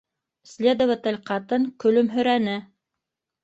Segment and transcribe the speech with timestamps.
[0.53, 2.59] Следователь ҡатын көлөмһөрәне: